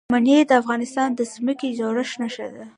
منی 0.13 0.37
د 0.49 0.51
افغانستان 0.61 1.09
د 1.15 1.19
ځمکې 1.33 1.69
د 1.71 1.75
جوړښت 1.79 2.15
نښه 2.21 2.47
ده. 2.55 2.65